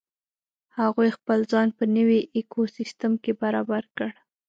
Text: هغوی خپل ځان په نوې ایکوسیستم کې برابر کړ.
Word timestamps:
هغوی 0.79 1.09
خپل 1.17 1.39
ځان 1.51 1.67
په 1.77 1.83
نوې 1.95 2.19
ایکوسیستم 2.35 3.13
کې 3.23 3.31
برابر 3.41 3.83
کړ. 3.97 4.09